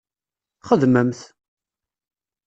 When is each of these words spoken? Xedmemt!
Xedmemt! 0.67 1.19